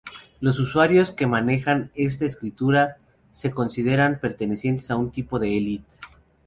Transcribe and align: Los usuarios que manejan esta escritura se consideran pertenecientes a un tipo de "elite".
Los 0.39 0.57
usuarios 0.57 1.11
que 1.11 1.27
manejan 1.27 1.91
esta 1.93 2.25
escritura 2.25 2.97
se 3.33 3.51
consideran 3.51 4.19
pertenecientes 4.19 4.89
a 4.89 4.95
un 4.95 5.11
tipo 5.11 5.37
de 5.37 5.55
"elite". 5.55 5.95